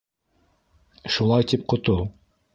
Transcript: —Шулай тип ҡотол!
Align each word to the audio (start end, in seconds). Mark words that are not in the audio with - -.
—Шулай 1.17 1.47
тип 1.53 1.69
ҡотол! 1.75 2.05